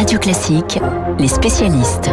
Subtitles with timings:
[0.00, 0.78] Radio Classique,
[1.18, 2.10] les spécialistes.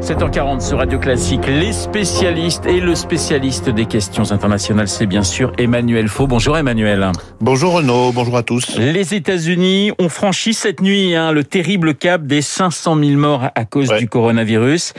[0.00, 5.50] 7h40 sur Radio Classique, les spécialistes et le spécialiste des questions internationales, c'est bien sûr
[5.58, 6.28] Emmanuel Faux.
[6.28, 7.10] Bonjour Emmanuel.
[7.40, 8.78] Bonjour Renaud, bonjour à tous.
[8.78, 13.64] Les États-Unis ont franchi cette nuit hein, le terrible cap des 500 000 morts à
[13.64, 14.94] cause du coronavirus.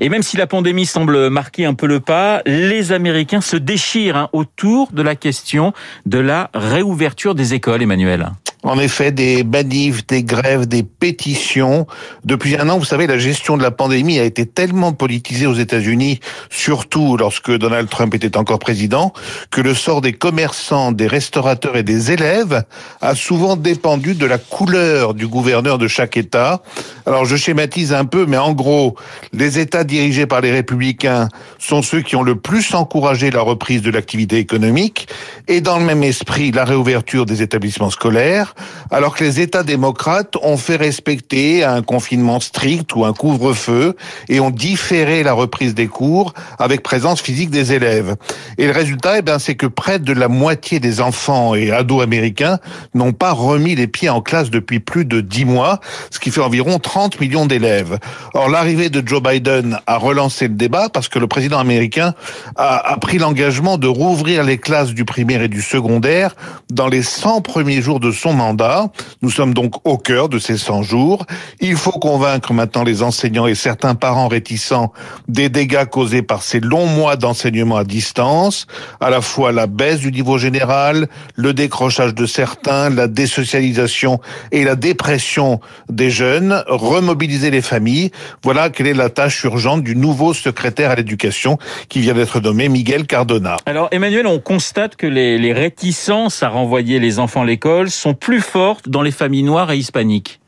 [0.00, 4.16] Et même si la pandémie semble marquer un peu le pas, les Américains se déchirent
[4.16, 5.72] hein, autour de la question
[6.06, 8.30] de la réouverture des écoles, Emmanuel.
[8.62, 11.86] En effet, des manifs, des grèves, des pétitions.
[12.24, 15.54] Depuis un an, vous savez, la gestion de la pandémie a été tellement politisée aux
[15.54, 16.20] États-Unis,
[16.50, 19.14] surtout lorsque Donald Trump était encore président,
[19.50, 22.64] que le sort des commerçants, des restaurateurs et des élèves
[23.00, 26.62] a souvent dépendu de la couleur du gouverneur de chaque État.
[27.06, 28.94] Alors je schématise un peu, mais en gros,
[29.32, 33.80] les États dirigés par les républicains sont ceux qui ont le plus encouragé la reprise
[33.80, 35.08] de l'activité économique
[35.48, 38.49] et dans le même esprit la réouverture des établissements scolaires
[38.90, 43.96] alors que les États démocrates ont fait respecter un confinement strict ou un couvre-feu
[44.28, 48.16] et ont différé la reprise des cours avec présence physique des élèves.
[48.58, 52.02] Et le résultat, eh bien, c'est que près de la moitié des enfants et ados
[52.02, 52.58] américains
[52.94, 56.40] n'ont pas remis les pieds en classe depuis plus de dix mois, ce qui fait
[56.40, 57.98] environ 30 millions d'élèves.
[58.34, 62.14] Or, l'arrivée de Joe Biden a relancé le débat parce que le président américain
[62.56, 66.34] a, a pris l'engagement de rouvrir les classes du primaire et du secondaire
[66.70, 68.88] dans les 100 premiers jours de son mandat.
[69.20, 71.26] Nous sommes donc au cœur de ces 100 jours.
[71.60, 74.92] Il faut convaincre maintenant les enseignants et certains parents réticents
[75.28, 78.66] des dégâts causés par ces longs mois d'enseignement à distance,
[79.00, 84.20] à la fois la baisse du niveau général, le décrochage de certains, la désocialisation
[84.52, 88.10] et la dépression des jeunes, remobiliser les familles.
[88.42, 91.58] Voilà quelle est la tâche urgente du nouveau secrétaire à l'éducation
[91.90, 93.58] qui vient d'être nommé Miguel Cardona.
[93.66, 98.14] Alors Emmanuel, on constate que les, les réticences à renvoyer les enfants à l'école sont
[98.14, 100.40] plus forte dans les familles noires et hispaniques.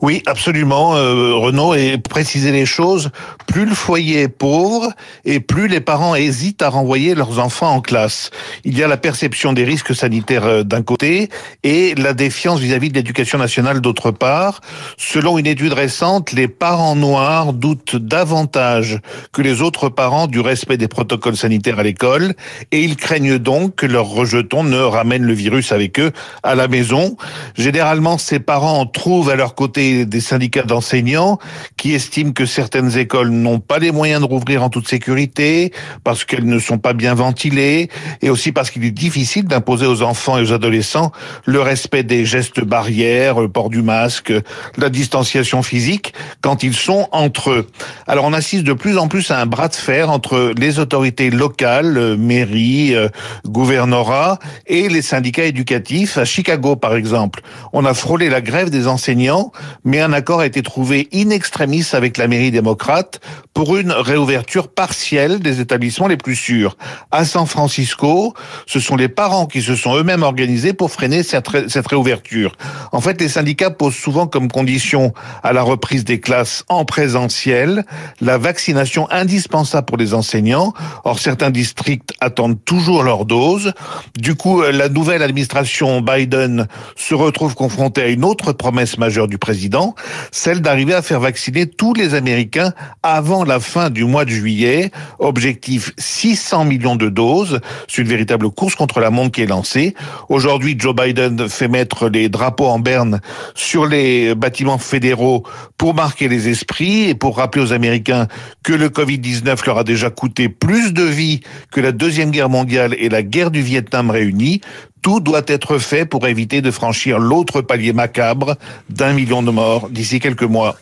[0.00, 3.10] Oui, absolument, euh, Renaud, et préciser les choses,
[3.54, 4.92] plus le foyer est pauvre
[5.24, 8.30] et plus les parents hésitent à renvoyer leurs enfants en classe.
[8.64, 11.28] Il y a la perception des risques sanitaires euh, d'un côté
[11.62, 14.60] et la défiance vis-à-vis de l'éducation nationale d'autre part.
[14.96, 18.98] Selon une étude récente, les parents noirs doutent davantage
[19.32, 22.34] que les autres parents du respect des protocoles sanitaires à l'école
[22.72, 26.10] et ils craignent donc que leurs rejetons ne ramènent le virus avec eux
[26.42, 27.16] à la maison.
[27.56, 31.38] Généralement, ces parents trouvent à leur côté des syndicats d'enseignants
[31.76, 35.72] qui estiment que certaines écoles n'ont pas les moyens de rouvrir en toute sécurité
[36.02, 37.88] parce qu'elles ne sont pas bien ventilées
[38.22, 41.12] et aussi parce qu'il est difficile d'imposer aux enfants et aux adolescents
[41.44, 44.32] le respect des gestes barrières, le port du masque,
[44.76, 47.66] la distanciation physique quand ils sont entre eux.
[48.06, 51.30] Alors on assiste de plus en plus à un bras de fer entre les autorités
[51.30, 53.08] locales, mairie, euh,
[53.46, 56.18] gouvernorat et les syndicats éducatifs.
[56.18, 59.52] À Chicago par exemple, on a frôlé la grève des enseignants
[59.84, 63.20] mais un accord a été trouvé in extremis avec la mairie démocrate
[63.52, 66.76] pour une réouverture partielle des établissements les plus sûrs.
[67.10, 68.34] À San Francisco,
[68.66, 72.52] ce sont les parents qui se sont eux-mêmes organisés pour freiner cette, cette réouverture.
[72.92, 75.12] En fait, les syndicats posent souvent comme condition
[75.42, 77.84] à la reprise des classes en présentiel
[78.20, 80.72] la vaccination indispensable pour les enseignants.
[81.04, 83.72] Or, certains districts attendent toujours leur dose.
[84.18, 86.66] Du coup, la nouvelle administration Biden
[86.96, 89.94] se retrouve confrontée à une autre promesse majeure du président
[90.32, 92.72] celle d'arriver à faire vacciner tous les Américains
[93.02, 94.90] avant la fin du mois de juillet.
[95.18, 97.60] Objectif 600 millions de doses.
[97.88, 99.94] C'est une véritable course contre la montre qui est lancée.
[100.28, 103.20] Aujourd'hui, Joe Biden fait mettre les drapeaux en berne
[103.54, 105.44] sur les bâtiments fédéraux
[105.78, 108.28] pour marquer les esprits et pour rappeler aux Américains
[108.62, 111.40] que le Covid-19 leur a déjà coûté plus de vies
[111.72, 114.60] que la Deuxième Guerre mondiale et la guerre du Vietnam réunies.
[115.00, 118.56] Tout doit être fait pour éviter de franchir l'autre palier macabre
[118.90, 120.76] d'un million de morts d'ici quelques mois.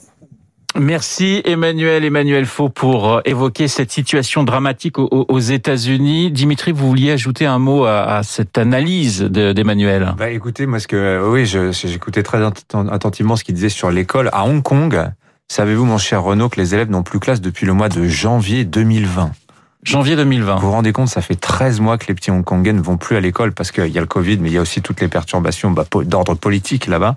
[0.79, 6.31] Merci Emmanuel, Emmanuel Faux pour euh, évoquer cette situation dramatique aux, États-Unis.
[6.31, 10.15] Dimitri, vous vouliez ajouter un mot à, cette analyse d'Emmanuel?
[10.17, 14.45] Bah écoutez, moi ce que oui, j'écoutais très attentivement ce qu'il disait sur l'école à
[14.45, 15.11] Hong Kong.
[15.49, 18.65] Savez-vous, mon cher Renaud, que les élèves n'ont plus classe depuis le mois de janvier
[18.65, 19.33] 2020
[19.85, 20.57] Janvier 2020.
[20.57, 23.17] Vous vous rendez compte, ça fait 13 mois que les petits Hongkongais ne vont plus
[23.17, 25.09] à l'école parce qu'il y a le Covid, mais il y a aussi toutes les
[25.09, 27.17] perturbations bah, d'ordre politique là-bas.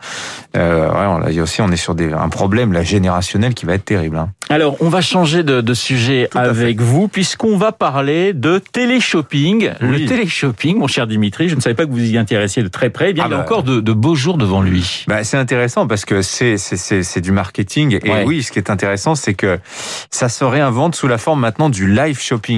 [0.57, 3.67] Euh, ouais, il y a aussi, on est sur des, un problème là, générationnel qui
[3.67, 4.17] va être terrible.
[4.17, 4.31] Hein.
[4.49, 9.69] Alors, on va changer de, de sujet avec vous, puisqu'on va parler de télé-shopping.
[9.79, 12.89] Le télé-shopping, mon cher Dimitri, je ne savais pas que vous y intéressiez de très
[12.89, 13.11] près.
[13.11, 13.45] Eh bien, il y a ah bah.
[13.45, 15.05] encore de, de, beaux jours devant lui.
[15.07, 17.99] Bah, c'est intéressant parce que c'est c'est du marketing.
[18.03, 19.59] Et oui, ce qui est intéressant, c'est que
[20.09, 22.54] ça se réinvente sous la forme maintenant du live shopping.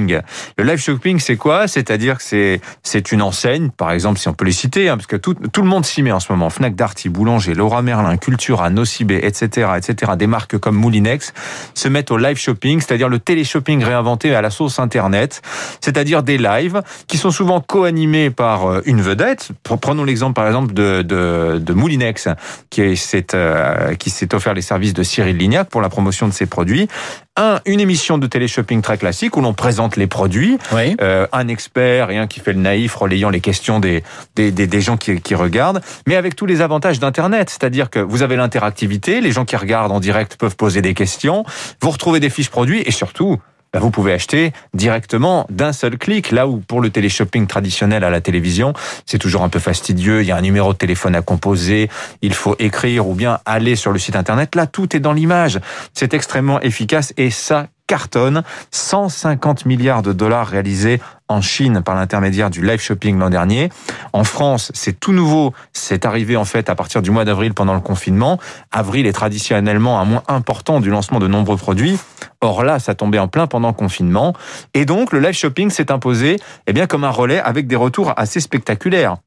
[0.57, 1.67] Le live shopping, c'est quoi?
[1.67, 5.15] C'est-à-dire que c'est une enseigne, par exemple, si on peut les citer, hein, parce que
[5.15, 6.49] tout, tout le monde s'y met en ce moment.
[6.49, 10.13] Fnac Darty, Boulanger, Laura Merlin, Cultura, Nocibé, etc., etc.
[10.17, 11.33] Des marques comme Moulinex
[11.73, 15.41] se mettent au live shopping, c'est-à-dire le télé-shopping réinventé à la sauce internet,
[15.81, 19.49] c'est-à-dire des lives qui sont souvent co-animés par euh, une vedette.
[19.63, 25.37] Prenons l'exemple, par exemple, de, de, Moulinex, euh, qui s'est offert les services de Cyril
[25.37, 26.87] Lignac pour la promotion de ses produits
[27.37, 30.57] un, une émission de télé-shopping très classique où l'on présente les produits,
[31.01, 34.03] euh, un expert et un qui fait le naïf relayant les questions des,
[34.35, 37.99] des, des, des gens qui, qui, regardent, mais avec tous les avantages d'Internet, c'est-à-dire que
[37.99, 41.45] vous avez l'interactivité, les gens qui regardent en direct peuvent poser des questions,
[41.81, 43.37] vous retrouvez des fiches produits et surtout,
[43.73, 46.31] bah, vous pouvez acheter directement d'un seul clic.
[46.31, 48.73] Là où pour le téléshopping traditionnel à la télévision,
[49.05, 50.21] c'est toujours un peu fastidieux.
[50.21, 51.89] Il y a un numéro de téléphone à composer,
[52.21, 54.55] il faut écrire ou bien aller sur le site internet.
[54.55, 55.59] Là, tout est dans l'image.
[55.93, 58.43] C'est extrêmement efficace et ça cartonne.
[58.71, 63.69] 150 milliards de dollars réalisés en Chine par l'intermédiaire du live shopping l'an dernier.
[64.13, 65.53] En France, c'est tout nouveau.
[65.73, 68.39] C'est arrivé en fait à partir du mois d'avril pendant le confinement.
[68.71, 71.97] Avril est traditionnellement un mois important du lancement de nombreux produits.
[72.41, 74.33] Or là, ça tombait en plein pendant le confinement.
[74.73, 76.37] Et donc, le live shopping s'est imposé,
[76.67, 79.17] eh bien, comme un relais avec des retours assez spectaculaires.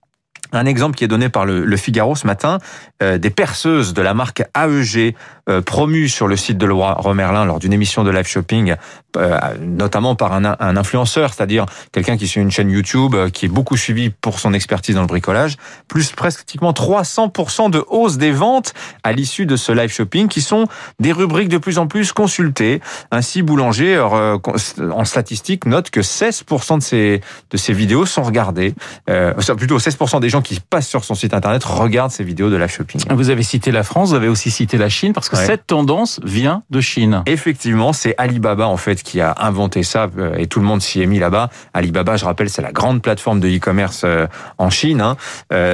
[0.53, 2.59] Un exemple qui est donné par le, Figaro ce matin,
[3.03, 5.15] euh, des perceuses de la marque AEG
[5.49, 8.75] euh, promues sur le site de Laura Romerlin lors d'une émission de live shopping,
[9.17, 10.45] euh, notamment par un,
[10.77, 14.95] influenceur, c'est-à-dire quelqu'un qui suit une chaîne YouTube, qui est beaucoup suivi pour son expertise
[14.95, 15.57] dans le bricolage,
[15.89, 20.67] plus pratiquement 300% de hausse des ventes à l'issue de ce live shopping, qui sont
[20.99, 22.81] des rubriques de plus en plus consultées.
[23.11, 27.21] Ainsi, Boulanger, en statistique, note que 16% de ces,
[27.51, 28.75] de ces vidéos sont regardées.
[29.07, 32.71] Plutôt 16% des gens qui passent sur son site internet regardent ces vidéos de live
[32.71, 33.01] shopping.
[33.11, 36.21] Vous avez cité la France, vous avez aussi cité la Chine, parce que cette tendance
[36.25, 37.23] vient de Chine.
[37.27, 41.01] Effectivement, c'est Alibaba en fait qui a inventé ça euh, et tout le monde s'y
[41.03, 41.51] est mis là-bas.
[41.75, 44.27] Alibaba, je rappelle, c'est la grande plateforme de e-commerce euh,
[44.59, 45.01] en Chine.
[45.01, 45.17] Hein.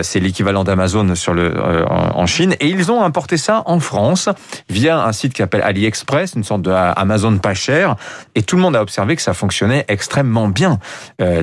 [0.02, 1.54] C'est l'équivalent d'Amazon sur le
[1.88, 4.28] en Chine et ils ont importé ça en France
[4.68, 7.96] via un site qui s'appelle AliExpress, une sorte de Amazon pas cher.
[8.34, 10.78] Et tout le monde a observé que ça fonctionnait extrêmement bien.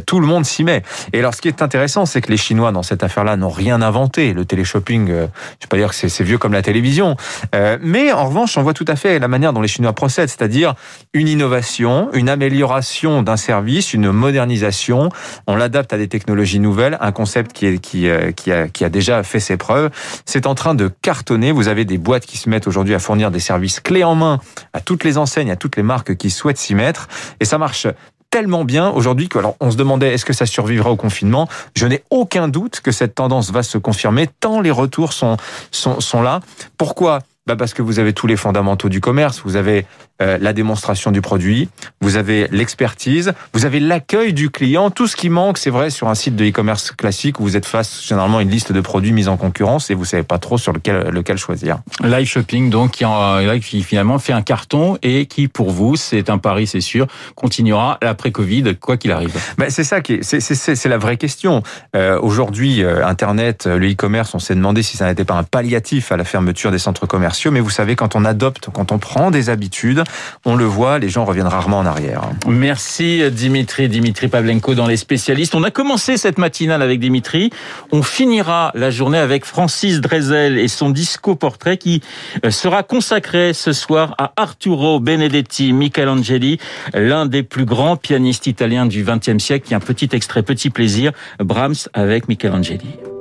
[0.06, 0.84] tout le monde s'y met.
[1.12, 3.82] Et alors, ce qui est intéressant, c'est que les Chinois dans cette affaire-là n'ont rien
[3.82, 4.34] inventé.
[4.34, 7.16] Le téléshopping, euh, je ne vais pas dire que c'est vieux comme la télévision,
[7.54, 10.30] euh, mais en revanche, on voit tout à fait la manière dont les Chinois procèdent,
[10.30, 10.74] c'est-à-dire
[11.14, 15.10] une innovation, une amélioration d'un service, une modernisation.
[15.48, 18.90] On l'adapte à des technologies nouvelles, un concept qui, qui, euh, qui, a, qui a
[18.90, 19.92] déjà fait ses preuves.
[20.26, 21.52] C'est en train de cartonner.
[21.52, 24.40] Vous avez des boîtes qui se mettent aujourd'hui à fournir des services clés en main
[24.74, 27.08] à toutes les enseignes, à toutes les marques qui souhaitent s'y mettre,
[27.40, 27.88] et ça marche
[28.34, 31.48] tellement bien aujourd'hui que alors on se demandait est-ce que ça survivra au confinement?
[31.76, 35.38] Je n'ai aucun doute que cette tendance va se confirmer tant les retours sont
[35.70, 36.40] sont, sont là.
[36.76, 37.20] Pourquoi?
[37.46, 39.86] Bah parce que vous avez tous les fondamentaux du commerce, vous avez
[40.22, 41.70] euh, la démonstration du produit,
[42.00, 46.08] vous avez l'expertise, vous avez l'accueil du client, tout ce qui manque, c'est vrai, sur
[46.08, 49.12] un site de e-commerce classique où vous êtes face généralement à une liste de produits
[49.12, 51.80] mis en concurrence et vous savez pas trop sur lequel, lequel choisir.
[52.04, 56.30] Live shopping, donc, qui, en, qui finalement fait un carton et qui, pour vous, c'est
[56.30, 59.36] un pari, c'est sûr, continuera après Covid, quoi qu'il arrive.
[59.58, 61.64] Ben, c'est ça qui est, c'est, c'est, c'est la vraie question.
[61.96, 66.12] Euh, aujourd'hui, euh, Internet, le e-commerce, on s'est demandé si ça n'était pas un palliatif
[66.12, 69.32] à la fermeture des centres commerciaux, mais vous savez, quand on adopte, quand on prend
[69.32, 70.03] des habitudes,
[70.46, 72.22] on le voit, les gens reviennent rarement en arrière.
[72.48, 75.56] Merci Dimitri, Dimitri Pavlenko dans les spécialistes.
[75.56, 77.50] On a commencé cette matinale avec Dimitri.
[77.92, 82.02] On finira la journée avec Francis Drezel et son disco portrait qui
[82.46, 86.60] euh, sera consacré ce soir à Arturo Benedetti Michelangeli,
[86.94, 89.68] l'un des plus grands pianistes italiens du XXe siècle.
[89.68, 93.13] Qui a un petit extrait, petit plaisir, Brahms avec Michelangeli.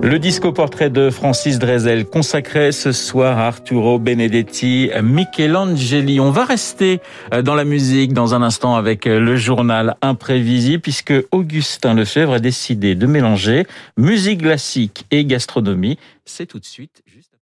[0.00, 6.20] Le disco portrait de Francis Drezel consacré ce soir à Arturo Benedetti, Michelangeli.
[6.20, 7.00] On va rester
[7.32, 12.34] euh, dans la musique dans un instant avec euh, le journal imprévisible puisque Augustin Lefebvre
[12.34, 15.98] a décidé de mélanger musique classique et gastronomie.
[16.24, 17.02] C'est tout de suite